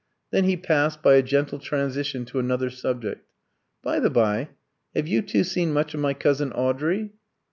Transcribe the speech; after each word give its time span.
Then 0.31 0.45
he 0.45 0.57
passed, 0.57 1.03
by 1.03 1.13
a 1.13 1.21
gentle 1.21 1.59
transition, 1.59 2.25
to 2.25 2.39
another 2.39 2.71
subject. 2.71 3.23
"By 3.83 3.99
the 3.99 4.09
bye, 4.09 4.49
have 4.95 5.07
you 5.07 5.21
two 5.21 5.43
seen 5.43 5.71
much 5.71 5.93
of 5.93 5.99
my 5.99 6.15
cousin 6.15 6.51
Audrey?" 6.53 7.11